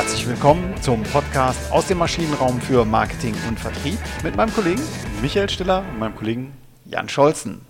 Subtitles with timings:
[0.00, 4.80] Herzlich willkommen zum Podcast aus dem Maschinenraum für Marketing und Vertrieb mit meinem Kollegen
[5.20, 6.54] Michael Stiller und meinem Kollegen
[6.86, 7.60] Jan Scholzen.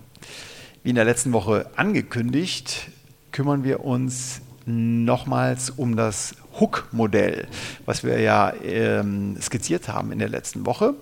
[0.81, 2.87] Wie in der letzten Woche angekündigt,
[3.33, 7.49] kümmern wir uns nochmals um das Hook-Modell,
[7.85, 10.93] was wir ja ähm, skizziert haben in der letzten Woche.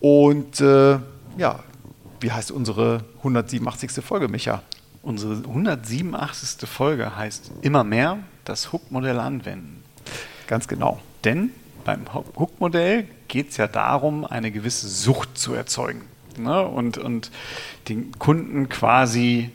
[0.00, 0.98] Und äh,
[1.38, 1.60] ja,
[2.20, 4.04] wie heißt unsere 187.
[4.04, 4.62] Folge, Micha?
[5.00, 6.68] Unsere 187.
[6.68, 9.81] Folge heißt immer mehr das Hook-Modell anwenden.
[10.52, 10.98] Ganz genau.
[11.24, 11.48] Denn
[11.82, 16.02] beim Hook-Modell geht es ja darum, eine gewisse Sucht zu erzeugen.
[16.36, 16.60] Ne?
[16.60, 17.30] Und, und
[17.88, 19.48] den Kunden quasi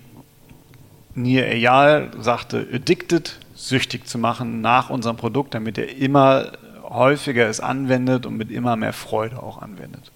[1.14, 7.59] Nier Eyal sagte, addicted, süchtig zu machen nach unserem Produkt, damit er immer häufiger es
[7.59, 10.12] anwendet und mit immer mehr Freude auch anwendet.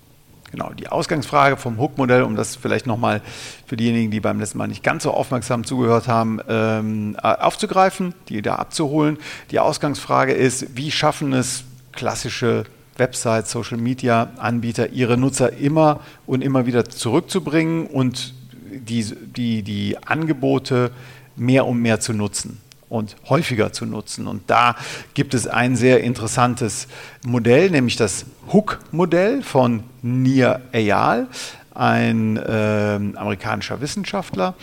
[0.52, 3.22] Genau, die Ausgangsfrage vom Hook-Modell, um das vielleicht nochmal
[3.66, 8.42] für diejenigen, die beim letzten Mal nicht ganz so aufmerksam zugehört haben, ähm, aufzugreifen, die
[8.42, 9.18] da abzuholen.
[9.52, 12.66] Die Ausgangsfrage ist, wie schaffen es klassische
[12.98, 19.98] Websites, Social Media Anbieter, ihre Nutzer immer und immer wieder zurückzubringen und die, die, die
[20.06, 20.92] Angebote
[21.38, 22.60] mehr und mehr zu nutzen
[22.92, 24.28] und häufiger zu nutzen.
[24.28, 24.76] Und da
[25.14, 26.88] gibt es ein sehr interessantes
[27.26, 31.28] Modell, nämlich das Hook-Modell von Nir Eyal,
[31.74, 34.56] ein äh, amerikanischer Wissenschaftler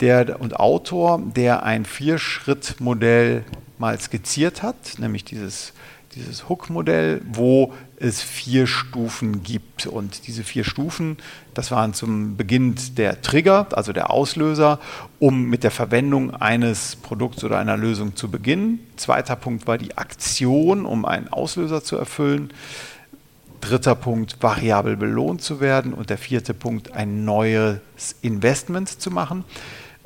[0.00, 3.44] der, und Autor, der ein Vier-Schritt-Modell
[3.78, 5.74] mal skizziert hat, nämlich dieses
[6.14, 9.86] dieses Hook-Modell, wo es vier Stufen gibt.
[9.86, 11.16] Und diese vier Stufen,
[11.54, 14.80] das waren zum Beginn der Trigger, also der Auslöser,
[15.18, 18.80] um mit der Verwendung eines Produkts oder einer Lösung zu beginnen.
[18.96, 22.52] Zweiter Punkt war die Aktion, um einen Auslöser zu erfüllen.
[23.60, 25.94] Dritter Punkt, variabel belohnt zu werden.
[25.94, 27.80] Und der vierte Punkt, ein neues
[28.20, 29.44] Investment zu machen.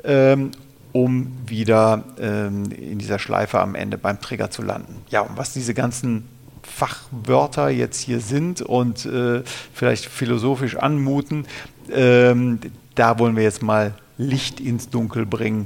[0.03, 0.51] Ähm,
[0.91, 4.95] um wieder ähm, in dieser Schleife am Ende beim Trigger zu landen.
[5.09, 6.27] Ja, und was diese ganzen
[6.63, 11.45] Fachwörter jetzt hier sind und äh, vielleicht philosophisch anmuten,
[11.91, 12.59] ähm,
[12.95, 15.65] da wollen wir jetzt mal Licht ins Dunkel bringen,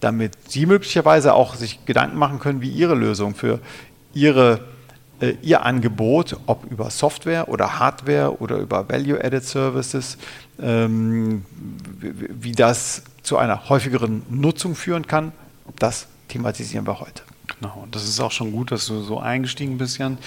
[0.00, 3.60] damit Sie möglicherweise auch sich Gedanken machen können, wie Ihre Lösung für
[4.12, 4.60] Ihre,
[5.24, 10.18] äh, Ihr Angebot, ob über Software oder Hardware oder über Value-Added Services,
[10.60, 11.44] ähm,
[12.00, 15.30] wie, das zu einer häufigeren Nutzung führen kann.
[15.78, 17.22] Das thematisieren wir heute.
[17.60, 20.18] Genau, und das ist auch schon gut, dass du so eingestiegen bist, Jan.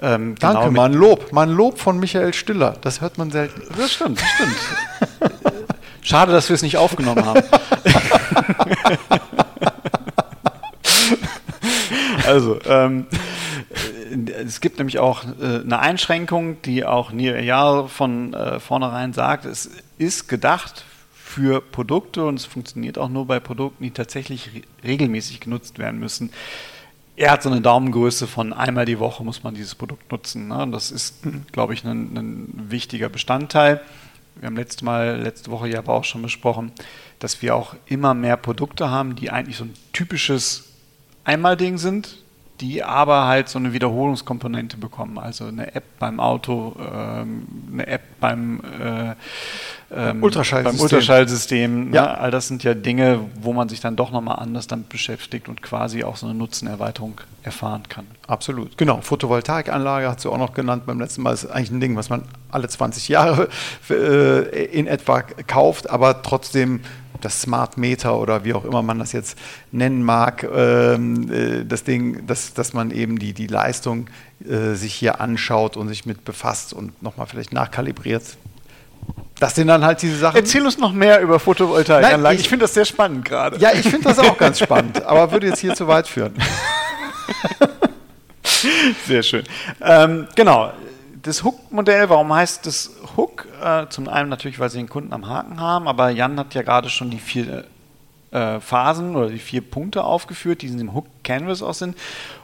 [0.00, 1.32] Ähm, Danke, genau mal ein Lob.
[1.32, 2.76] Mal ein Lob von Michael Stiller.
[2.80, 3.62] Das hört man selten.
[3.76, 4.56] Das stimmt, das stimmt.
[6.02, 7.42] Schade, dass wir es nicht aufgenommen haben.
[12.26, 13.06] also, ähm,
[14.46, 19.44] es gibt nämlich auch äh, eine Einschränkung, die auch Neil Eyal von äh, vornherein sagt,
[19.44, 24.62] es ist gedacht für Produkte und es funktioniert auch nur bei Produkten, die tatsächlich re
[24.84, 26.30] regelmäßig genutzt werden müssen.
[27.16, 30.48] Er hat so eine Daumengröße von einmal die Woche muss man dieses Produkt nutzen.
[30.48, 30.68] Ne?
[30.70, 33.80] Das ist, glaube ich, ein, ein wichtiger Bestandteil.
[34.36, 36.72] Wir haben letztes Mal, letzte Woche ja aber auch schon besprochen,
[37.20, 40.64] dass wir auch immer mehr Produkte haben, die eigentlich so ein typisches
[41.22, 42.23] Einmalding sind,
[42.60, 45.18] die aber halt so eine Wiederholungskomponente bekommen.
[45.18, 49.14] Also eine App beim Auto, ähm, eine App beim, äh,
[49.92, 50.76] ähm, Ultraschallsystem.
[50.76, 51.90] Beim Ultraschallsystem.
[51.90, 51.96] Ne?
[51.96, 52.14] Ja.
[52.14, 55.62] All das sind ja Dinge, wo man sich dann doch nochmal anders damit beschäftigt und
[55.62, 58.06] quasi auch so eine Nutzenerweiterung erfahren kann.
[58.28, 58.78] Absolut.
[58.78, 59.00] Genau.
[59.00, 61.30] Photovoltaikanlage hat sie auch noch genannt beim letzten Mal.
[61.32, 63.48] Das ist eigentlich ein Ding, was man alle 20 Jahre
[63.90, 66.80] äh, in etwa kauft, aber trotzdem
[67.20, 69.38] das Smart Meter oder wie auch immer man das jetzt
[69.72, 74.08] nennen mag, ähm, äh, das Ding, dass, dass man eben die, die Leistung
[74.46, 78.36] äh, sich hier anschaut und sich mit befasst und nochmal vielleicht nachkalibriert.
[79.38, 80.36] Das sind dann halt diese Sachen.
[80.36, 82.36] Erzähl uns noch mehr über Photovoltaikanlagen.
[82.36, 83.58] Ich, ich finde das sehr spannend gerade.
[83.58, 86.34] Ja, ich finde das auch ganz spannend, aber würde jetzt hier zu weit führen.
[89.06, 89.44] Sehr schön.
[89.82, 90.72] Ähm, genau,
[91.22, 93.33] das Hook-Modell, warum heißt das Hook?
[93.64, 96.60] Äh, zum einen natürlich, weil sie den Kunden am Haken haben, aber Jan hat ja
[96.60, 97.64] gerade schon die vier
[98.30, 101.96] äh, Phasen oder die vier Punkte aufgeführt, die in dem Hook Canvas auch sind.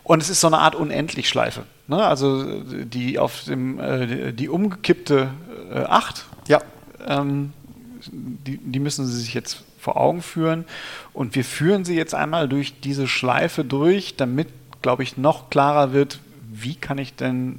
[0.02, 1.64] Und es ist so eine Art Unendlichschleife.
[1.88, 2.02] Ne?
[2.02, 5.28] Also die auf dem äh, die umgekippte
[5.70, 6.62] äh, 8, ja.
[7.06, 7.52] Ähm,
[8.06, 10.64] die, die müssen Sie sich jetzt vor Augen führen.
[11.12, 14.48] Und wir führen sie jetzt einmal durch diese Schleife durch, damit,
[14.80, 17.58] glaube ich, noch klarer wird, wie kann ich denn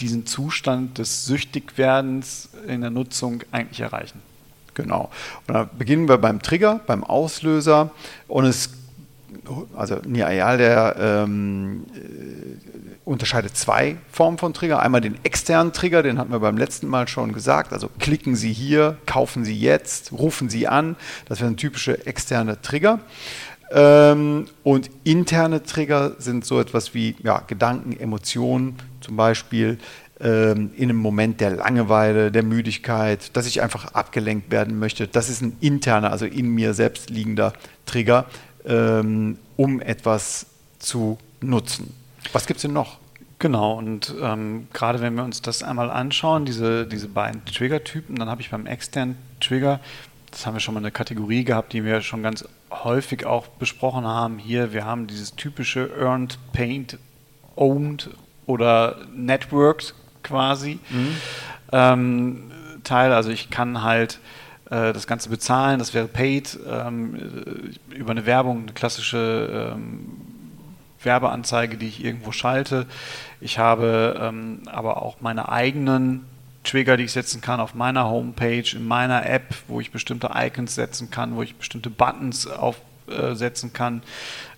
[0.00, 4.20] diesen Zustand des Süchtigwerdens in der Nutzung eigentlich erreichen.
[4.74, 5.10] Genau.
[5.46, 7.90] Und da beginnen wir beim Trigger, beim Auslöser.
[8.28, 8.70] Und es,
[9.76, 14.80] also Niayal, der ähm, äh, unterscheidet zwei Formen von Trigger.
[14.80, 17.72] Einmal den externen Trigger, den hatten wir beim letzten Mal schon gesagt.
[17.72, 20.94] Also klicken Sie hier, kaufen Sie jetzt, rufen Sie an.
[21.26, 23.00] Das wäre ein typischer externer Trigger.
[23.70, 29.78] Ähm, und interne Trigger sind so etwas wie ja, Gedanken, Emotionen zum Beispiel
[30.20, 35.06] ähm, in einem Moment der Langeweile, der Müdigkeit, dass ich einfach abgelenkt werden möchte.
[35.06, 37.52] Das ist ein interner, also in mir selbst liegender
[37.86, 38.24] Trigger,
[38.64, 40.46] ähm, um etwas
[40.78, 41.94] zu nutzen.
[42.32, 42.98] Was gibt es denn noch?
[43.38, 48.28] Genau, und ähm, gerade wenn wir uns das einmal anschauen, diese, diese beiden Trigger-Typen, dann
[48.28, 49.78] habe ich beim externen Trigger,
[50.30, 54.06] das haben wir schon mal eine Kategorie gehabt, die wir schon ganz häufig auch besprochen
[54.06, 54.38] haben.
[54.38, 56.98] Hier, wir haben dieses typische Earned, Paint,
[57.56, 58.10] Owned
[58.46, 61.16] oder Networked quasi mhm.
[61.72, 62.50] ähm,
[62.84, 63.12] Teil.
[63.12, 64.20] Also ich kann halt
[64.70, 70.10] äh, das Ganze bezahlen, das wäre paid, ähm, über eine Werbung, eine klassische ähm,
[71.02, 72.86] Werbeanzeige, die ich irgendwo schalte.
[73.40, 76.26] Ich habe ähm, aber auch meine eigenen
[76.68, 80.74] Trigger, die ich setzen kann auf meiner Homepage, in meiner App, wo ich bestimmte Icons
[80.74, 84.02] setzen kann, wo ich bestimmte Buttons aufsetzen äh, kann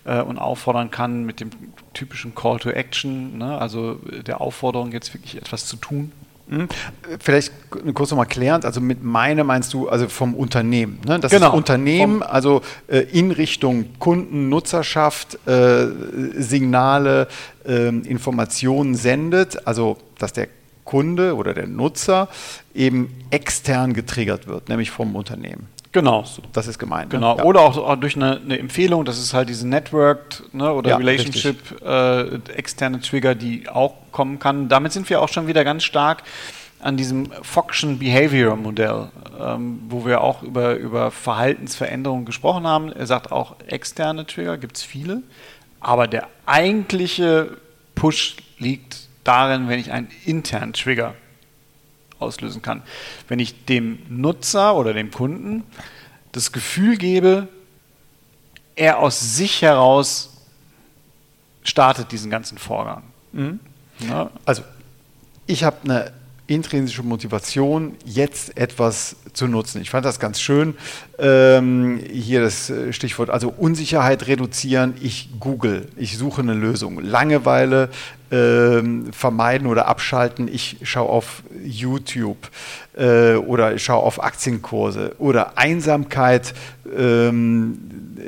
[0.03, 1.49] äh, und auffordern kann mit dem
[1.93, 3.57] typischen Call to Action, ne?
[3.57, 6.11] also der Aufforderung, jetzt wirklich etwas zu tun.
[6.49, 6.67] Hm?
[7.19, 7.53] Vielleicht
[7.93, 10.99] kurz nochmal klärend, also mit meine meinst du also vom Unternehmen.
[11.05, 11.17] Ne?
[11.17, 11.47] Das genau.
[11.47, 15.87] ist Unternehmen, also äh, in Richtung Kunden, Nutzerschaft, äh,
[16.35, 17.29] Signale,
[17.65, 20.49] äh, Informationen sendet, also dass der
[20.85, 22.27] Kunde oder der Nutzer
[22.73, 25.67] eben extern getriggert wird, nämlich vom Unternehmen.
[25.91, 26.23] Genau.
[26.53, 27.11] Das ist gemeint.
[27.11, 27.19] Ne?
[27.19, 27.33] Genau.
[27.33, 27.39] Ne?
[27.39, 27.45] Ja.
[27.45, 30.97] Oder auch, auch durch eine, eine, Empfehlung, das ist halt diese Networked ne, oder ja,
[30.97, 34.69] Relationship äh, externe Trigger, die auch kommen kann.
[34.69, 36.23] Damit sind wir auch schon wieder ganz stark
[36.79, 42.91] an diesem Foxian Behavior Modell, ähm, wo wir auch über, über Verhaltensveränderungen gesprochen haben.
[42.91, 45.21] Er sagt auch, externe Trigger gibt es viele,
[45.79, 47.57] aber der eigentliche
[47.95, 51.15] Push liegt darin, wenn ich einen internen Trigger
[52.19, 52.83] auslösen kann.
[53.29, 55.63] Wenn ich dem Nutzer oder dem Kunden
[56.33, 57.47] das Gefühl gebe,
[58.75, 60.29] er aus sich heraus
[61.63, 63.03] startet diesen ganzen Vorgang.
[63.31, 63.59] Mhm.
[63.99, 64.31] Ja.
[64.45, 64.63] Also,
[65.47, 66.11] ich habe eine
[66.53, 69.81] intrinsische Motivation, jetzt etwas zu nutzen.
[69.81, 70.75] Ich fand das ganz schön.
[71.17, 74.95] Ähm, hier das äh, Stichwort, also Unsicherheit reduzieren.
[75.01, 77.01] Ich google, ich suche eine Lösung.
[77.01, 77.89] Langeweile
[78.31, 80.49] ähm, vermeiden oder abschalten.
[80.51, 82.49] Ich schaue auf YouTube
[82.97, 86.53] äh, oder ich schaue auf Aktienkurse oder Einsamkeit,
[86.97, 87.77] ähm,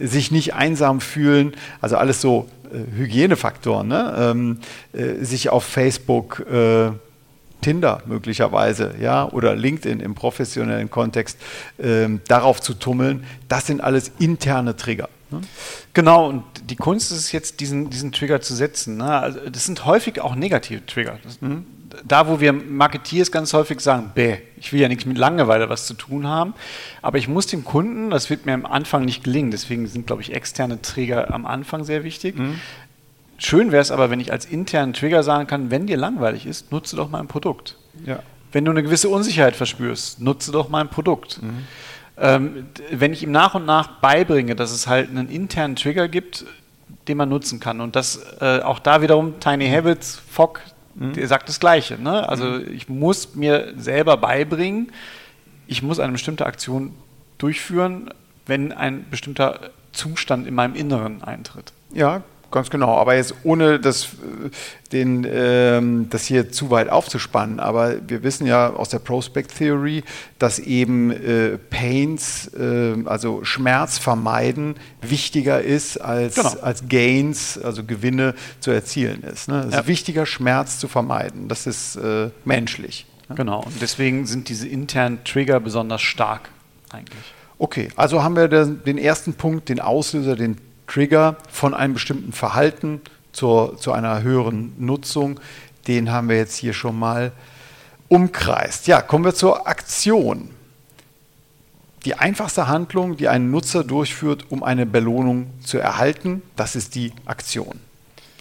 [0.02, 1.54] sich nicht einsam fühlen.
[1.82, 3.88] Also alles so äh, Hygienefaktoren.
[3.88, 4.16] Ne?
[4.18, 4.58] Ähm,
[4.94, 6.92] äh, sich auf Facebook äh,
[7.64, 11.40] Tinder möglicherweise, ja, oder LinkedIn im professionellen Kontext
[11.80, 15.10] ähm, darauf zu tummeln, das sind alles interne Trigger.
[15.32, 15.42] Ne?
[15.94, 18.98] Genau, und die Kunst ist es jetzt, diesen, diesen Trigger zu setzen.
[18.98, 19.10] Ne?
[19.10, 21.20] Also das sind häufig auch negative Trigger.
[21.24, 21.66] Das, mhm.
[22.06, 25.86] Da, wo wir Marketeers ganz häufig sagen, bäh, ich will ja nichts mit Langeweile was
[25.86, 26.56] zu tun haben,
[27.04, 30.24] aber ich muss dem Kunden, das wird mir am Anfang nicht gelingen, deswegen sind, glaube
[30.24, 32.60] ich, externe Trigger am Anfang sehr wichtig, mhm.
[33.38, 36.72] Schön wäre es aber, wenn ich als internen Trigger sagen kann, wenn dir langweilig ist,
[36.72, 37.78] nutze doch mein Produkt.
[38.06, 38.20] Ja.
[38.52, 41.42] Wenn du eine gewisse Unsicherheit verspürst, nutze doch mein Produkt.
[41.42, 41.64] Mhm.
[42.16, 46.46] Ähm, wenn ich ihm nach und nach beibringe, dass es halt einen internen Trigger gibt,
[47.08, 47.82] den man nutzen kann.
[47.82, 50.60] Und das äh, auch da wiederum Tiny Habits, Fogg,
[50.96, 51.14] mhm.
[51.14, 52.02] der sagt das Gleiche.
[52.02, 52.28] Ne?
[52.30, 52.72] Also mhm.
[52.72, 54.92] ich muss mir selber beibringen,
[55.66, 56.94] ich muss eine bestimmte Aktion
[57.40, 58.10] durchführen,
[58.46, 61.74] wenn ein bestimmter Zustand in meinem Inneren eintritt.
[61.94, 64.50] Ja, Ganz genau, aber jetzt ohne das, äh,
[64.92, 67.60] den, ähm, das hier zu weit aufzuspannen.
[67.60, 70.04] Aber wir wissen ja aus der Prospect Theory,
[70.38, 76.54] dass eben äh, Pains, äh, also Schmerz vermeiden, wichtiger ist als, genau.
[76.62, 79.48] als Gains, also Gewinne zu erzielen ist.
[79.48, 79.66] Ne?
[79.70, 79.80] Es ja.
[79.80, 81.48] ist wichtiger, Schmerz zu vermeiden.
[81.48, 83.08] Das ist äh, menschlich.
[83.30, 83.36] Ne?
[83.36, 86.50] Genau, und deswegen sind diese internen Trigger besonders stark
[86.92, 87.34] eigentlich.
[87.58, 90.58] Okay, also haben wir den ersten Punkt, den Auslöser, den
[90.88, 95.40] Trigger von einem bestimmten Verhalten zur, zu einer höheren Nutzung,
[95.88, 97.32] den haben wir jetzt hier schon mal
[98.08, 98.88] umkreist.
[98.88, 100.50] Ja, kommen wir zur Aktion.
[102.06, 107.14] Die einfachste Handlung, die ein Nutzer durchführt, um eine Belohnung zu erhalten, das ist die
[107.26, 107.80] Aktion.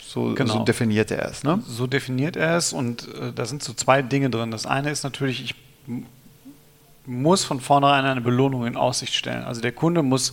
[0.05, 0.53] So, genau.
[0.53, 1.43] so definiert er es.
[1.43, 1.63] Ne?
[1.67, 4.51] So definiert er es und äh, da sind so zwei Dinge drin.
[4.51, 5.55] Das eine ist natürlich, ich
[7.07, 9.45] muss von vornherein eine Belohnung in Aussicht stellen.
[9.45, 10.33] Also der Kunde muss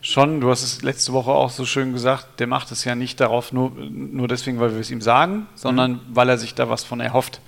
[0.00, 3.20] schon, du hast es letzte Woche auch so schön gesagt, der macht es ja nicht
[3.20, 6.00] darauf nur, nur deswegen, weil wir es ihm sagen, sondern mhm.
[6.10, 7.40] weil er sich da was von erhofft,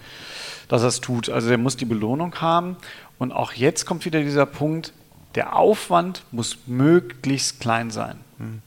[0.68, 1.28] dass er es tut.
[1.30, 2.76] Also der muss die Belohnung haben.
[3.18, 4.92] Und auch jetzt kommt wieder dieser Punkt,
[5.34, 8.18] der Aufwand muss möglichst klein sein.
[8.38, 8.62] Mhm.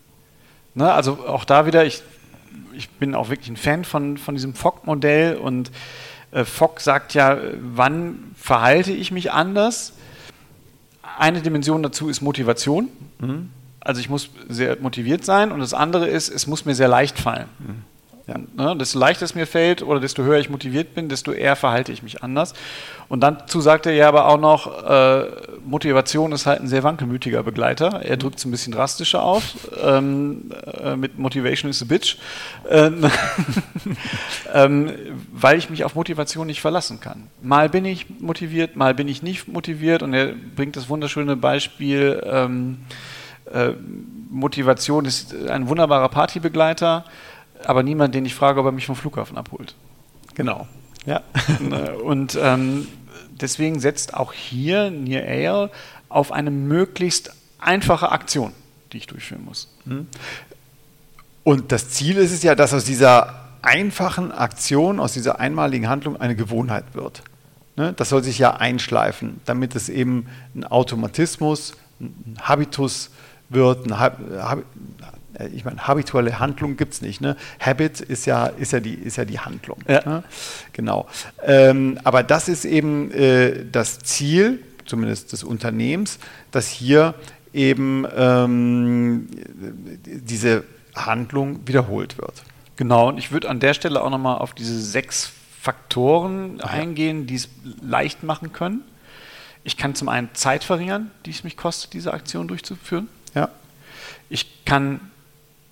[0.76, 2.02] Ne, also auch da wieder, ich,
[2.74, 5.72] ich bin auch wirklich ein Fan von, von diesem Fogg-Modell und
[6.34, 9.94] äh, Fogg sagt ja, wann verhalte ich mich anders?
[11.18, 12.90] Eine Dimension dazu ist Motivation.
[13.20, 13.50] Mhm.
[13.80, 17.20] Also ich muss sehr motiviert sein und das andere ist, es muss mir sehr leicht
[17.20, 17.48] fallen.
[17.60, 17.93] Mhm.
[18.26, 18.36] Ja.
[18.56, 21.92] Ne, desto leichter es mir fällt oder desto höher ich motiviert bin, desto eher verhalte
[21.92, 22.54] ich mich anders.
[23.10, 25.26] Und dazu sagt er ja aber auch noch, äh,
[25.66, 28.02] Motivation ist halt ein sehr wankelmütiger Begleiter.
[28.02, 29.44] Er drückt es ein bisschen drastischer auf,
[29.84, 30.52] ähm,
[30.82, 32.18] äh, mit Motivation is a bitch,
[32.70, 33.12] ähm,
[34.54, 34.94] ähm,
[35.34, 37.28] weil ich mich auf Motivation nicht verlassen kann.
[37.42, 42.24] Mal bin ich motiviert, mal bin ich nicht motiviert und er bringt das wunderschöne Beispiel,
[42.26, 42.78] ähm,
[43.52, 43.72] äh,
[44.30, 47.04] Motivation ist ein wunderbarer Partybegleiter,
[47.68, 49.76] aber niemand, den ich frage, ob er mich vom Flughafen abholt.
[50.36, 50.68] Genau.
[51.06, 51.22] Ja.
[51.60, 52.88] Ne, und ähm,
[53.42, 55.72] deswegen setzt auch hier Near Ale
[56.10, 58.54] auf eine möglichst einfache Aktion,
[58.92, 59.70] die ich durchführen muss.
[59.86, 60.08] Hm.
[61.44, 66.20] Und das Ziel ist es ja, dass aus dieser einfachen Aktion, aus dieser einmaligen Handlung
[66.20, 67.24] eine Gewohnheit wird.
[67.76, 67.94] Ne?
[67.94, 73.10] Das soll sich ja einschleifen, damit es eben ein Automatismus, ein Habitus
[73.50, 74.64] wird, ein
[75.54, 77.22] ich meine, habituelle Handlung gibt es nicht.
[77.22, 77.36] Ne?
[77.60, 79.80] Habit ist ja, ist, ja die, ist ja die Handlung.
[79.88, 80.02] Ja.
[80.06, 80.24] Ne?
[80.74, 81.08] Genau.
[81.44, 86.20] Ähm, aber das ist eben äh, das Ziel, zumindest des Unternehmens,
[86.52, 87.16] dass hier
[87.54, 89.28] eben ähm,
[90.06, 90.64] diese
[90.96, 92.44] Handlung wiederholt wird.
[92.76, 96.66] Genau, und ich würde an der Stelle auch nochmal auf diese sechs Faktoren ja.
[96.66, 97.50] eingehen, die es
[97.82, 98.82] leicht machen können.
[99.64, 103.08] Ich kann zum einen Zeit verringern, die es mich kostet, diese Aktion durchzuführen.
[103.34, 103.50] Ja.
[104.30, 105.00] Ich kann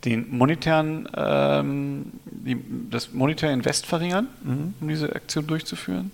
[0.05, 2.57] den monetären, ähm, die,
[2.89, 4.73] das monetäre Invest verringern, mhm.
[4.81, 6.11] um diese Aktion durchzuführen.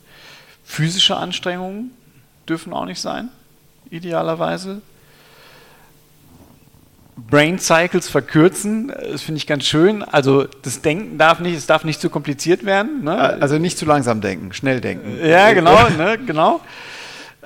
[0.64, 1.92] Physische Anstrengungen
[2.48, 3.30] dürfen auch nicht sein,
[3.90, 4.82] idealerweise.
[7.30, 10.04] Brain Cycles verkürzen, das finde ich ganz schön.
[10.04, 13.04] Also das Denken darf nicht, es darf nicht zu kompliziert werden.
[13.04, 13.18] Ne?
[13.18, 15.18] Also nicht zu langsam denken, schnell denken.
[15.26, 16.62] Ja, genau, ne, genau.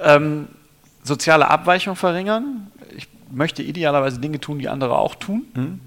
[0.03, 0.47] Ähm,
[1.03, 2.67] soziale Abweichung verringern.
[2.97, 5.45] Ich möchte idealerweise Dinge tun, die andere auch tun.
[5.53, 5.79] Mhm.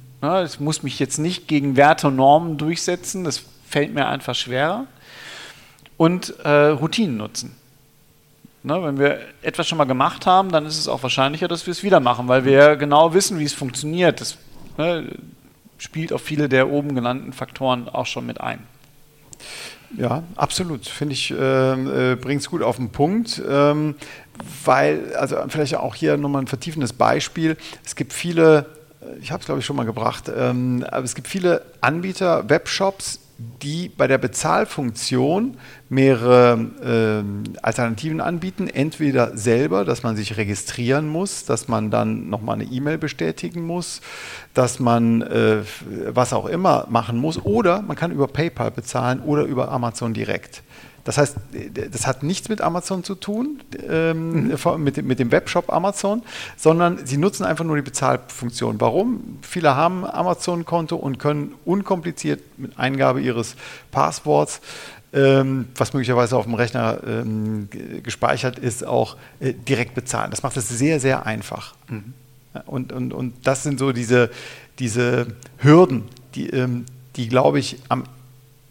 [0.45, 4.87] Ich muss mich jetzt nicht gegen Werte und Normen durchsetzen, das fällt mir einfach schwerer.
[5.97, 7.54] Und äh, Routinen nutzen.
[8.62, 11.73] Ne, wenn wir etwas schon mal gemacht haben, dann ist es auch wahrscheinlicher, dass wir
[11.73, 14.21] es wieder machen, weil wir genau wissen, wie es funktioniert.
[14.21, 14.38] Das
[14.78, 15.07] ne,
[15.76, 18.61] spielt auf viele der oben genannten Faktoren auch schon mit ein.
[19.97, 20.87] Ja, absolut.
[20.88, 23.40] Finde ich, äh, äh, bringt es gut auf den Punkt.
[23.47, 23.97] Ähm,
[24.64, 27.57] weil, also vielleicht auch hier nochmal ein vertiefendes Beispiel.
[27.85, 28.66] Es gibt viele
[29.20, 33.20] ich habe es glaube ich schon mal gebracht, ähm, aber es gibt viele Anbieter, Webshops,
[33.62, 35.56] die bei der Bezahlfunktion
[35.88, 38.68] mehrere äh, Alternativen anbieten.
[38.68, 44.00] Entweder selber, dass man sich registrieren muss, dass man dann nochmal eine E-Mail bestätigen muss,
[44.54, 45.62] dass man äh,
[46.08, 50.62] was auch immer machen muss, oder man kann über PayPal bezahlen oder über Amazon direkt.
[51.04, 51.37] Das heißt,
[51.90, 54.82] das hat nichts mit Amazon zu tun, ähm, mhm.
[54.82, 56.23] mit, mit, dem Webshop Amazon,
[56.56, 58.80] sondern sie nutzen einfach nur die Bezahlfunktion.
[58.80, 59.38] Warum?
[59.42, 63.54] Viele haben Amazon-Konto und können unkompliziert mit Eingabe ihres
[63.90, 64.62] Passworts,
[65.12, 67.68] ähm, was möglicherweise auf dem Rechner ähm,
[68.02, 70.30] gespeichert ist, auch äh, direkt bezahlen.
[70.30, 71.75] Das macht es sehr, sehr einfach.
[71.88, 72.14] Mhm.
[72.66, 74.30] Und, und, und das sind so diese,
[74.78, 75.26] diese
[75.58, 78.04] Hürden, die, ähm, die glaube ich, am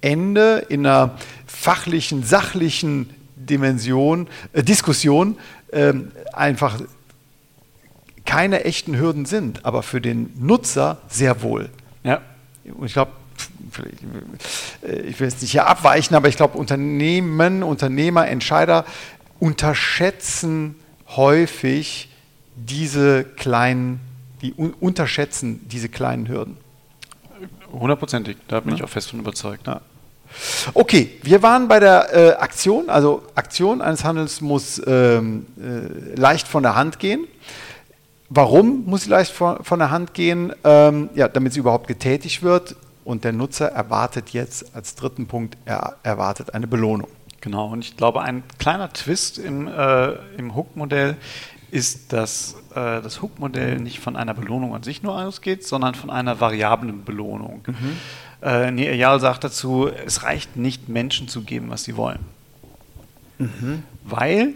[0.04, 1.16] Ende in einer
[1.48, 5.38] fachlichen, sachlichen Dimension, äh, Diskussion
[5.72, 5.94] äh,
[6.34, 6.80] einfach
[8.26, 11.70] keine echten Hürden sind, aber für den Nutzer sehr wohl.
[12.04, 12.22] Ja.
[12.66, 13.12] Und ich glaube,
[14.82, 18.86] äh, ich will jetzt nicht hier abweichen, aber ich glaube, Unternehmen, Unternehmer, Entscheider
[19.40, 20.76] unterschätzen
[21.16, 22.10] häufig
[22.56, 24.00] diese kleinen,
[24.42, 26.58] die un unterschätzen diese kleinen Hürden.
[27.72, 28.78] Hundertprozentig, da bin ja.
[28.78, 29.66] ich auch fest von überzeugt.
[29.66, 29.82] Ja.
[30.74, 32.90] Okay, wir waren bei der äh, Aktion.
[32.90, 37.28] Also Aktion eines Handels muss ähm, äh, leicht von der Hand gehen.
[38.30, 40.54] Warum muss sie leicht von, von der Hand gehen?
[40.64, 42.76] Ähm, ja, damit sie überhaupt getätigt wird.
[43.04, 47.10] Und der Nutzer erwartet jetzt als dritten Punkt, er erwartet eine Belohnung.
[47.42, 51.18] Genau, und ich glaube, ein kleiner Twist im, äh, im Hook-Modell
[51.70, 56.10] ist, dass äh, das Hook-Modell nicht von einer Belohnung an sich nur ausgeht, sondern von
[56.10, 57.64] einer variablen Belohnung.
[57.68, 57.98] Mhm.
[58.44, 62.20] Äh, Neil sagt dazu, es reicht nicht, Menschen zu geben, was sie wollen.
[63.38, 63.84] Mhm.
[64.04, 64.54] Weil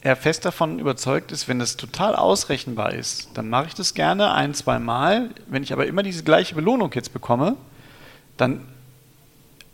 [0.00, 4.32] er fest davon überzeugt ist, wenn das total ausrechenbar ist, dann mache ich das gerne
[4.32, 5.30] ein, zwei Mal.
[5.46, 7.56] Wenn ich aber immer diese gleiche Belohnung jetzt bekomme,
[8.36, 8.62] dann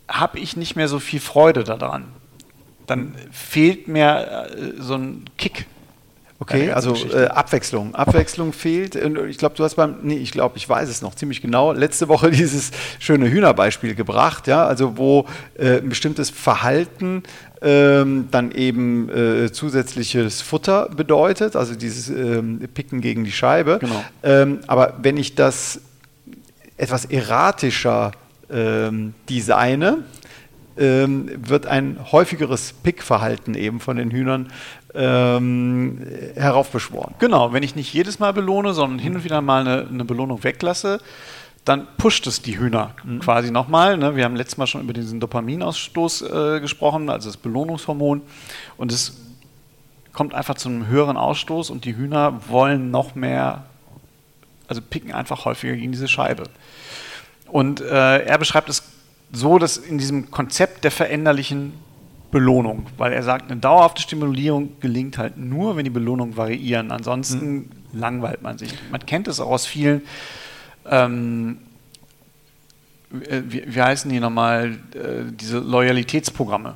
[0.07, 2.09] habe ich nicht mehr so viel Freude daran.
[2.85, 5.65] Dann fehlt mir äh, so ein Kick
[6.41, 7.93] Okay, also äh, Abwechslung.
[7.95, 8.95] Abwechslung fehlt.
[8.95, 12.07] Ich glaube, du hast beim, nee, ich glaube, ich weiß es noch ziemlich genau, letzte
[12.07, 15.25] Woche dieses schöne Hühnerbeispiel gebracht, ja, also wo
[15.57, 17.23] äh, ein bestimmtes Verhalten
[17.61, 23.79] ähm, dann eben äh, zusätzliches Futter bedeutet, also dieses ähm, Picken gegen die Scheibe.
[23.81, 24.03] Genau.
[24.23, 25.81] Ähm, aber wenn ich das
[26.77, 28.11] etwas erratischer
[28.49, 30.05] ähm, designe,
[30.79, 34.51] ähm, wird ein häufigeres Pickverhalten eben von den Hühnern
[34.93, 36.05] ähm,
[36.35, 37.15] heraufbeschworen.
[37.19, 40.43] Genau, wenn ich nicht jedes Mal belohne, sondern hin und wieder mal eine, eine Belohnung
[40.43, 40.99] weglasse,
[41.65, 43.19] dann pusht es die Hühner mhm.
[43.19, 43.97] quasi nochmal.
[43.97, 44.15] Ne?
[44.15, 48.21] Wir haben letztes Mal schon über diesen Dopaminausstoß äh, gesprochen, also das Belohnungshormon.
[48.77, 49.17] Und es
[50.13, 53.65] kommt einfach zu einem höheren Ausstoß und die Hühner wollen noch mehr,
[54.67, 56.43] also picken einfach häufiger gegen diese Scheibe.
[57.47, 58.83] Und äh, er beschreibt es
[59.31, 61.73] so, dass in diesem Konzept der veränderlichen
[62.31, 66.91] Belohnung, weil er sagt, eine dauerhafte Stimulierung gelingt halt nur, wenn die Belohnungen variieren.
[66.91, 67.69] Ansonsten mhm.
[67.93, 68.73] langweilt man sich.
[68.91, 70.03] Man kennt es auch aus vielen,
[70.85, 71.57] ähm,
[73.09, 76.75] wie, wie, heißen die nochmal, äh, diese Loyalitätsprogramme.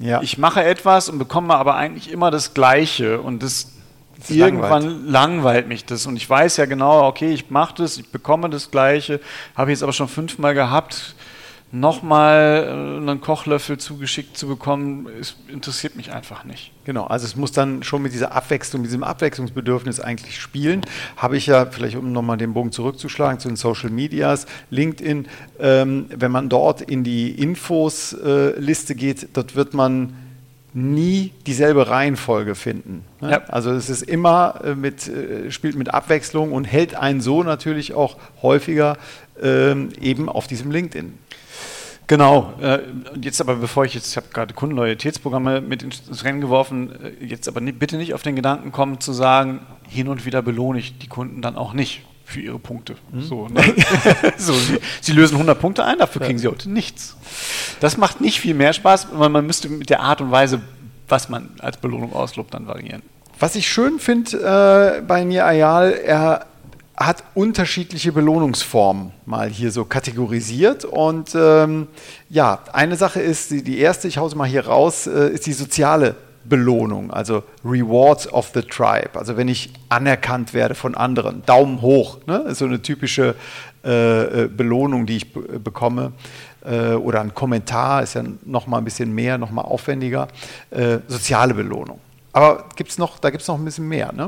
[0.00, 0.22] Ja.
[0.22, 3.72] Ich mache etwas und bekomme aber eigentlich immer das Gleiche und das,
[4.18, 5.10] das irgendwann langweilt.
[5.10, 5.68] langweilt.
[5.68, 9.20] mich das und ich weiß ja genau, okay, ich mache das, ich bekomme das Gleiche,
[9.54, 11.14] habe ich jetzt aber schon fünfmal gehabt
[11.72, 16.70] nochmal äh, einen Kochlöffel zugeschickt zu bekommen, ist, interessiert mich einfach nicht.
[16.84, 20.82] Genau, also es muss dann schon mit dieser Abwechslung, diesem Abwechslungsbedürfnis eigentlich spielen.
[21.16, 25.26] Habe ich ja, vielleicht um nochmal den Bogen zurückzuschlagen zu den Social Medias, LinkedIn,
[25.58, 30.14] ähm, wenn man dort in die Infos-Liste äh, geht, dort wird man
[30.74, 33.04] nie dieselbe Reihenfolge finden.
[33.20, 33.32] Ne?
[33.32, 33.42] Ja.
[33.48, 37.94] Also es ist immer äh, mit, äh, spielt mit Abwechslung und hält einen so natürlich
[37.94, 38.96] auch häufiger
[39.42, 41.18] ähm, eben auf diesem LinkedIn.
[42.12, 42.52] Genau.
[42.60, 42.80] Äh,
[43.22, 47.48] jetzt aber, bevor ich jetzt, ich habe gerade Kundenloyalitätsprogramme mit ins Rennen geworfen, äh, jetzt
[47.48, 51.06] aber bitte nicht auf den Gedanken kommen zu sagen, hin und wieder belohne ich die
[51.06, 52.96] Kunden dann auch nicht für ihre Punkte.
[53.12, 53.22] Mhm.
[53.22, 53.62] So, ne?
[54.36, 57.16] so sie, sie, lösen 100 Punkte ein, dafür kriegen sie heute nichts.
[57.80, 60.60] Das macht nicht viel mehr Spaß, weil man müsste mit der Art und Weise,
[61.08, 63.00] was man als Belohnung auslobt, dann variieren.
[63.38, 66.44] Was ich schön finde äh, bei Nir Ayal, er
[67.06, 70.84] hat unterschiedliche Belohnungsformen mal hier so kategorisiert.
[70.84, 71.88] Und ähm,
[72.28, 75.46] ja, eine Sache ist, die, die erste, ich hau sie mal hier raus, äh, ist
[75.46, 79.10] die soziale Belohnung, also Rewards of the Tribe.
[79.14, 82.38] Also wenn ich anerkannt werde von anderen, Daumen hoch, ne?
[82.48, 83.36] ist so eine typische
[83.84, 86.12] äh, äh Belohnung, die ich bekomme.
[86.64, 90.28] Äh, oder ein Kommentar ist ja noch mal ein bisschen mehr, noch mal aufwendiger.
[90.70, 92.00] Äh, soziale Belohnung.
[92.32, 94.26] Aber gibt's noch, da gibt es noch ein bisschen mehr, ne?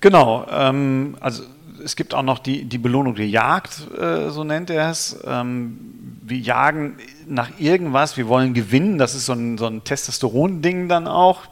[0.00, 1.42] Genau, ähm, also
[1.84, 5.18] es gibt auch noch die, die Belohnung der Jagd, äh, so nennt er es.
[5.24, 5.78] Ähm,
[6.22, 11.06] wir jagen nach irgendwas, wir wollen gewinnen, das ist so ein, so ein Testosteron-Ding dann
[11.06, 11.42] auch,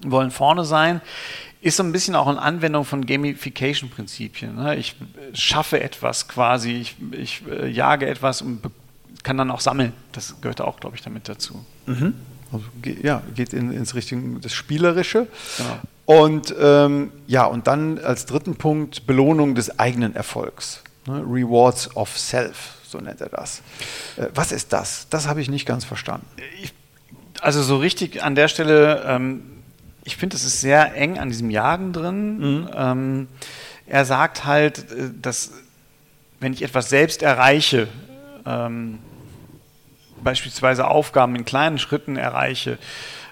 [0.00, 1.00] wir wollen vorne sein.
[1.60, 4.56] Ist so ein bisschen auch eine Anwendung von Gamification-Prinzipien.
[4.56, 4.76] Ne?
[4.76, 4.96] Ich
[5.32, 8.62] schaffe etwas quasi, ich, ich äh, jage etwas und
[9.22, 9.92] kann dann auch sammeln.
[10.10, 11.64] Das gehört auch, glaube ich, damit dazu.
[11.86, 12.14] Mhm.
[12.50, 12.64] Also,
[13.02, 15.28] ja, geht in, ins Richtung das Spielerische.
[15.56, 15.78] Genau.
[16.04, 20.82] Und ähm, ja, und dann als dritten Punkt Belohnung des eigenen Erfolgs.
[21.06, 21.24] Ne?
[21.26, 23.62] Rewards of Self, so nennt er das.
[24.16, 25.06] Äh, was ist das?
[25.10, 26.26] Das habe ich nicht ganz verstanden.
[26.60, 26.72] Ich,
[27.40, 29.42] also so richtig an der Stelle, ähm,
[30.04, 32.38] ich finde, es ist sehr eng an diesem Jagen drin.
[32.38, 32.70] Mhm.
[32.74, 33.28] Ähm,
[33.86, 35.52] er sagt halt, äh, dass
[36.40, 37.86] wenn ich etwas selbst erreiche,
[38.44, 38.98] ähm,
[40.22, 42.78] beispielsweise Aufgaben in kleinen Schritten erreiche,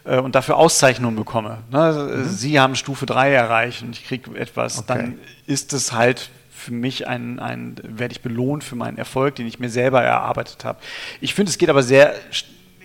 [0.05, 1.59] und dafür Auszeichnungen bekomme.
[1.71, 1.93] Ne?
[1.93, 2.25] Mhm.
[2.29, 4.87] Sie haben Stufe 3 erreicht und ich kriege etwas, okay.
[4.89, 5.15] dann
[5.47, 9.59] ist es halt für mich ein, ein, werde ich belohnt für meinen Erfolg, den ich
[9.59, 10.79] mir selber erarbeitet habe.
[11.21, 12.15] Ich finde, es geht aber sehr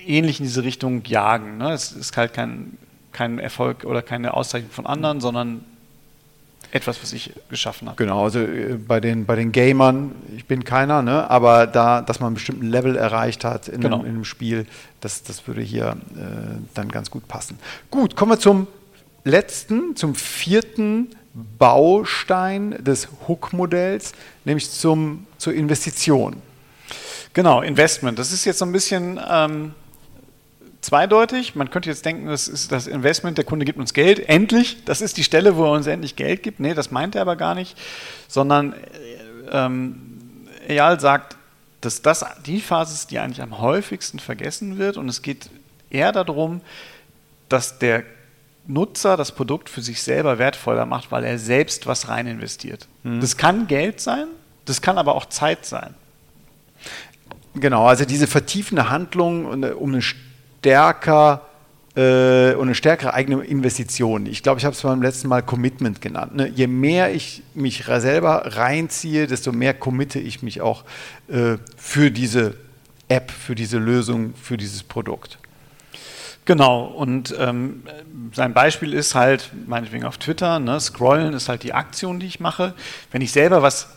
[0.06, 1.58] ähnlich in diese Richtung Jagen.
[1.58, 1.72] Ne?
[1.72, 2.78] Es ist halt kein,
[3.12, 5.66] kein Erfolg oder keine Auszeichnung von anderen, sondern
[6.76, 7.96] etwas, was ich geschaffen habe.
[7.96, 12.20] Genau, also äh, bei den, bei den Gamern, ich bin keiner, ne, aber da, dass
[12.20, 14.00] man einen bestimmten Level erreicht hat in, genau.
[14.00, 14.68] einem, in einem, Spiel,
[15.00, 17.58] das, das würde hier äh, dann ganz gut passen.
[17.90, 18.68] Gut, kommen wir zum
[19.24, 21.16] letzten, zum vierten
[21.58, 24.12] Baustein des Hook-Modells,
[24.44, 26.36] nämlich zum, zur Investition.
[27.34, 28.20] Genau, Investment.
[28.20, 29.74] Das ist jetzt so ein bisschen ähm,
[30.86, 31.56] zweideutig.
[31.56, 34.84] Man könnte jetzt denken, das ist das Investment, der Kunde gibt uns Geld, endlich.
[34.86, 36.60] Das ist die Stelle, wo er uns endlich Geld gibt.
[36.60, 37.78] Nee, das meint er aber gar nicht,
[38.28, 38.78] sondern äh,
[39.52, 41.38] ähm, Eyal sagt,
[41.82, 45.50] dass das die Phase ist, die eigentlich am häufigsten vergessen wird und es geht
[45.90, 46.62] eher darum,
[47.50, 48.04] dass der
[48.68, 52.88] Nutzer das Produkt für sich selber wertvoller macht, weil er selbst was rein investiert.
[53.04, 53.22] Mhm.
[53.22, 54.28] Das kann Geld sein,
[54.66, 55.94] das kann aber auch Zeit sein.
[57.54, 60.02] Genau, also diese vertiefende Handlung um eine
[60.66, 61.42] stärker
[61.96, 64.26] äh, und eine stärkere eigene Investition.
[64.26, 66.36] Ich glaube, ich habe es beim letzten Mal Commitment genannt.
[66.36, 66.48] Ne?
[66.48, 70.84] Je mehr ich mich selber reinziehe, desto mehr committe ich mich auch
[71.28, 72.56] äh, für diese
[73.10, 75.38] App, für diese Lösung, für dieses Produkt.
[76.46, 77.84] Genau, und ähm,
[78.34, 82.40] sein Beispiel ist halt, meinetwegen auf Twitter, ne, scrollen ist halt die Aktion, die ich
[82.40, 82.74] mache.
[83.12, 83.88] Wenn ich selber was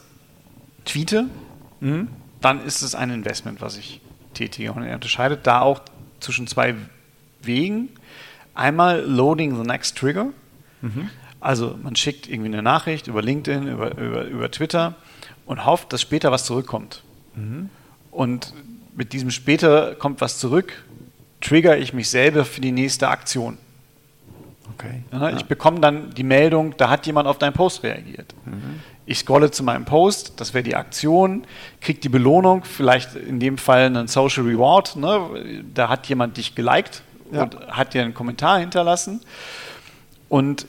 [0.84, 1.28] tweete,
[1.80, 2.08] mhm.
[2.42, 4.02] dann ist es ein Investment, was ich
[4.34, 4.72] tätige.
[4.72, 5.80] Und er unterscheidet da auch
[6.20, 6.74] zwischen zwei
[7.42, 7.90] Wegen.
[8.54, 10.28] Einmal Loading the Next Trigger.
[10.80, 11.10] Mhm.
[11.40, 14.96] Also man schickt irgendwie eine Nachricht über LinkedIn, über, über, über Twitter
[15.46, 17.02] und hofft, dass später was zurückkommt.
[17.36, 17.70] Mhm.
[18.10, 18.52] Und
[18.96, 20.84] mit diesem später kommt was zurück,
[21.40, 23.58] trigger ich mich selber für die nächste Aktion.
[24.74, 25.02] Okay.
[25.12, 28.34] Ja, ich bekomme dann die Meldung, da hat jemand auf deinen Post reagiert.
[28.44, 28.80] Mhm.
[29.10, 31.44] Ich scrolle zu meinem Post, das wäre die Aktion,
[31.80, 34.96] kriege die Belohnung, vielleicht in dem Fall einen Social Reward.
[34.96, 35.64] Ne?
[35.72, 37.44] Da hat jemand dich geliked ja.
[37.44, 39.22] und hat dir einen Kommentar hinterlassen.
[40.28, 40.66] Und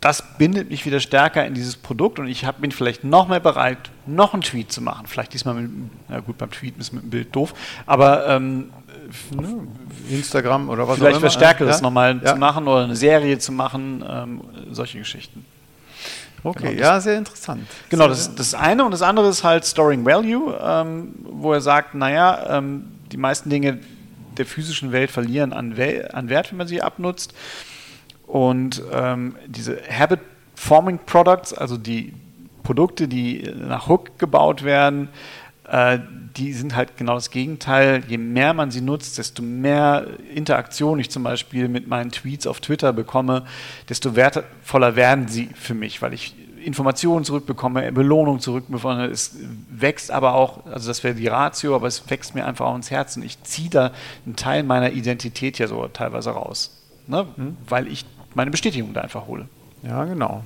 [0.00, 3.40] das bindet mich wieder stärker in dieses Produkt und ich hab, bin vielleicht noch mehr
[3.40, 5.08] bereit, noch einen Tweet zu machen.
[5.08, 5.70] Vielleicht diesmal mit,
[6.08, 7.52] na gut, beim Tweet ist mit dem Bild doof,
[7.84, 8.70] aber ähm,
[10.08, 11.30] Instagram oder was vielleicht auch immer.
[11.30, 11.82] Vielleicht Stärkeres ja?
[11.82, 12.34] nochmal ja.
[12.34, 15.44] zu machen oder eine Serie zu machen, ähm, solche Geschichten.
[16.46, 17.66] Okay, genau, ja, sehr interessant.
[17.88, 21.96] Genau, das, das eine und das andere ist halt Storing Value, ähm, wo er sagt,
[21.96, 23.80] naja, ähm, die meisten Dinge
[24.38, 25.72] der physischen Welt verlieren an,
[26.12, 27.34] an Wert, wenn man sie abnutzt.
[28.28, 30.20] Und ähm, diese Habit
[30.54, 32.12] Forming Products, also die
[32.62, 35.08] Produkte, die nach Hook gebaut werden,
[36.36, 38.02] die sind halt genau das Gegenteil.
[38.06, 42.60] Je mehr man sie nutzt, desto mehr Interaktion ich zum Beispiel mit meinen Tweets auf
[42.60, 43.44] Twitter bekomme,
[43.88, 49.06] desto wertvoller werden sie für mich, weil ich Informationen zurückbekomme, Belohnung zurückbekomme.
[49.06, 49.36] Es
[49.70, 52.90] wächst aber auch, also das wäre die Ratio, aber es wächst mir einfach auch ins
[52.90, 53.22] Herzen.
[53.22, 53.92] Ich ziehe da
[54.24, 57.26] einen Teil meiner Identität ja so teilweise raus, ne?
[57.36, 57.56] Mhm.
[57.68, 59.48] weil ich meine Bestätigung da einfach hole.
[59.82, 60.42] Ja, genau.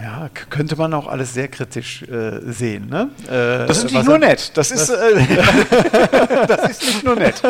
[0.00, 2.88] Ja, könnte man auch alles sehr kritisch äh, sehen.
[2.88, 3.10] Ne?
[3.26, 4.52] Äh, das ist nicht nur nett.
[4.54, 5.26] Das ist, äh,
[6.48, 7.42] das ist nicht nur nett.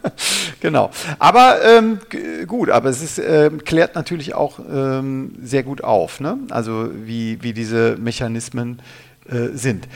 [0.60, 0.90] genau.
[1.18, 1.98] Aber ähm,
[2.46, 6.38] gut, aber es ist, äh, klärt natürlich auch ähm, sehr gut auf, ne?
[6.50, 8.80] also wie, wie diese Mechanismen
[9.28, 9.88] äh, sind.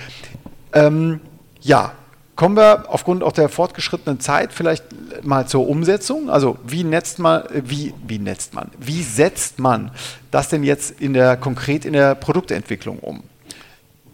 [0.72, 1.20] Ähm,
[1.61, 1.92] ja,
[2.40, 4.83] Kommen wir aufgrund auch der fortgeschrittenen Zeit vielleicht
[5.22, 6.31] mal zur Umsetzung.
[6.31, 9.90] Also wie netzt man, wie, wie netzt man, wie setzt man
[10.31, 13.24] das denn jetzt in der, konkret in der Produktentwicklung um?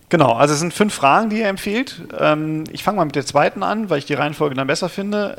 [0.08, 2.02] Genau, also es sind fünf Fragen, die er empfiehlt.
[2.18, 5.36] Ähm, ich fange mal mit der zweiten an, weil ich die Reihenfolge dann besser finde.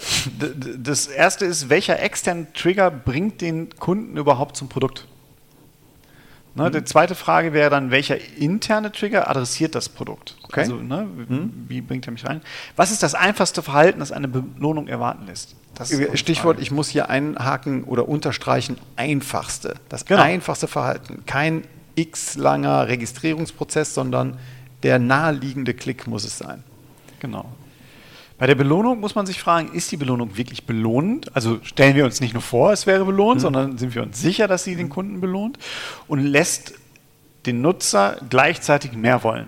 [0.78, 5.06] Das erste ist, welcher externe Trigger bringt den Kunden überhaupt zum Produkt?
[6.58, 6.72] Ne, mhm.
[6.72, 10.36] Die zweite Frage wäre dann, welcher interne Trigger adressiert das Produkt?
[10.44, 10.62] Okay.
[10.62, 11.66] Also, ne, mhm.
[11.68, 12.42] wie bringt er mich rein?
[12.76, 15.56] Was ist das einfachste Verhalten, das eine Belohnung erwarten lässt?
[16.16, 19.76] Stichwort, ich muss hier einhaken oder unterstreichen, einfachste.
[19.90, 20.24] Das genau.
[20.24, 21.24] einfachste Verhalten.
[21.28, 24.40] Kein x langer Registrierungsprozess, sondern
[24.82, 26.64] der naheliegende Klick muss es sein.
[27.20, 27.46] Genau.
[28.38, 31.36] Bei der Belohnung muss man sich fragen, ist die Belohnung wirklich belohnend?
[31.36, 33.42] Also stellen wir uns nicht nur vor, es wäre belohnt, mhm.
[33.42, 35.58] sondern sind wir uns sicher, dass sie den Kunden belohnt
[36.08, 36.74] und lässt
[37.48, 39.48] den Nutzer gleichzeitig mehr wollen?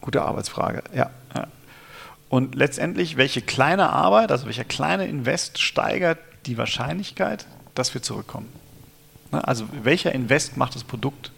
[0.00, 1.10] Gute Arbeitsfrage, ja.
[1.34, 1.46] ja.
[2.28, 8.52] Und letztendlich, welche kleine Arbeit, also welcher kleine Invest steigert die Wahrscheinlichkeit, dass wir zurückkommen?
[9.32, 11.32] Ne, also welcher Invest macht das Produkt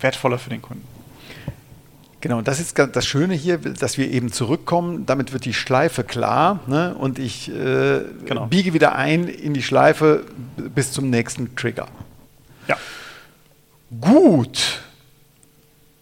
[0.00, 0.86] wertvoller für den Kunden?
[2.20, 5.06] Genau, das ist das Schöne hier, dass wir eben zurückkommen.
[5.06, 6.94] Damit wird die Schleife klar ne?
[6.94, 8.46] und ich äh, genau.
[8.46, 10.24] biege wieder ein in die Schleife
[10.56, 11.88] bis zum nächsten Trigger.
[12.68, 12.76] Ja.
[14.00, 14.80] Gut.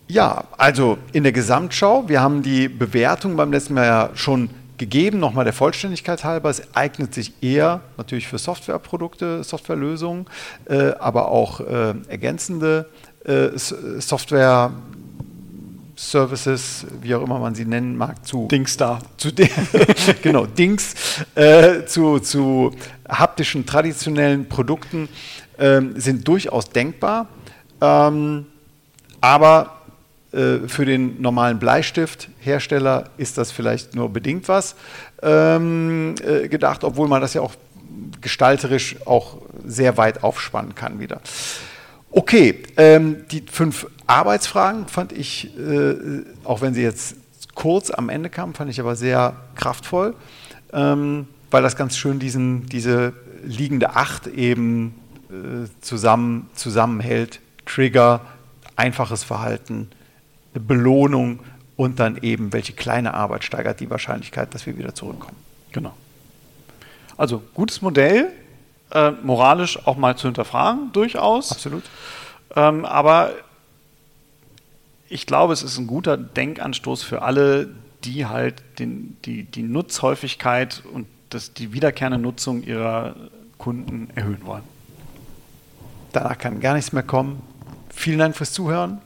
[0.09, 5.19] Ja, also in der Gesamtschau, wir haben die Bewertung beim letzten Mal ja schon gegeben,
[5.21, 6.51] nochmal der Vollständigkeit halber.
[6.51, 10.27] Es eignet sich eher natürlich für Softwareprodukte, Softwarelösungen,
[10.65, 12.89] äh, aber auch äh, ergänzende
[13.25, 14.73] äh, Software.
[15.99, 19.01] Services, wie auch immer man sie nennen mag, zu Dingstar.
[19.17, 19.33] Zu
[20.23, 20.95] genau, Dings,
[21.35, 22.73] äh, zu, zu
[23.09, 25.09] haptischen, traditionellen Produkten
[25.57, 27.27] äh, sind durchaus denkbar.
[27.81, 28.47] Ähm,
[29.21, 29.79] aber
[30.31, 34.77] äh, für den normalen Bleistifthersteller ist das vielleicht nur bedingt was
[35.21, 37.55] ähm, äh, gedacht, obwohl man das ja auch
[38.21, 41.21] gestalterisch auch sehr weit aufspannen kann wieder.
[42.11, 45.95] Okay, ähm, die fünf Arbeitsfragen fand ich, äh,
[46.45, 47.17] auch wenn sie jetzt
[47.55, 50.15] kurz am Ende kamen, fand ich aber sehr kraftvoll,
[50.73, 53.13] ähm, weil das ganz schön diesen, diese
[53.45, 54.95] liegende Acht eben
[55.29, 57.41] äh, zusammen, zusammenhält.
[57.67, 58.23] Trigger,
[58.77, 59.91] einfaches Verhalten,
[60.55, 61.41] Belohnung
[61.77, 65.37] und dann eben, welche kleine Arbeit steigert die Wahrscheinlichkeit, dass wir wieder zurückkommen.
[65.73, 65.93] Genau.
[67.17, 68.33] Also gutes Modell,
[68.93, 71.53] äh, moralisch auch mal zu hinterfragen, durchaus.
[71.53, 71.85] Absolut.
[72.57, 73.33] Ähm, aber
[75.09, 77.69] ich glaube, es ist ein guter Denkanstoß für alle,
[78.05, 83.15] die halt den, die, die Nutzhäufigkeit und das, die wiederkehrende Nutzung ihrer
[83.59, 84.63] Kunden erhöhen wollen.
[86.13, 87.43] Danach kann gar nichts mehr kommen.
[87.91, 89.01] Vielen Dank fürs Zuhören.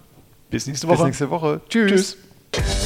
[0.50, 0.98] Bis nächste Woche.
[0.98, 1.60] Bis nächste Woche.
[1.68, 2.16] Tschüss.
[2.52, 2.81] Tschüss.